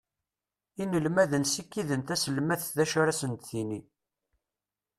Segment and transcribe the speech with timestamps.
[0.81, 3.79] Inelmaden sikiden taselmadt d acu ara sen-d-tini.